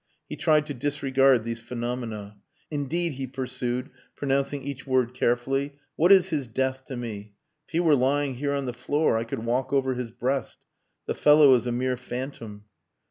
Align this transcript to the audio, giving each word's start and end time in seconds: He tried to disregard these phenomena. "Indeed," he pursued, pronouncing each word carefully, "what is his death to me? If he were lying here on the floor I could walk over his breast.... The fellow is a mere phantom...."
He 0.27 0.35
tried 0.35 0.65
to 0.65 0.73
disregard 0.73 1.43
these 1.43 1.59
phenomena. 1.59 2.37
"Indeed," 2.71 3.13
he 3.13 3.27
pursued, 3.27 3.91
pronouncing 4.15 4.63
each 4.63 4.87
word 4.87 5.13
carefully, 5.13 5.75
"what 5.95 6.11
is 6.11 6.29
his 6.29 6.47
death 6.47 6.83
to 6.85 6.97
me? 6.97 7.35
If 7.67 7.73
he 7.73 7.79
were 7.81 7.93
lying 7.95 8.33
here 8.33 8.53
on 8.53 8.65
the 8.65 8.73
floor 8.73 9.15
I 9.15 9.25
could 9.25 9.45
walk 9.45 9.71
over 9.71 9.93
his 9.93 10.09
breast.... 10.09 10.57
The 11.05 11.13
fellow 11.13 11.53
is 11.53 11.67
a 11.67 11.71
mere 11.71 11.97
phantom...." 11.97 12.65